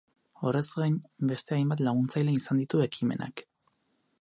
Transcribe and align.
Horrez 0.43 0.63
gain, 0.77 0.95
beste 1.31 1.55
hainbat 1.59 1.83
laguntzaile 1.89 2.33
izan 2.41 2.63
ditu 2.63 2.83
ekimenak. 2.87 3.45